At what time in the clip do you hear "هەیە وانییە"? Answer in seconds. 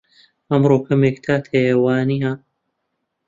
1.53-2.31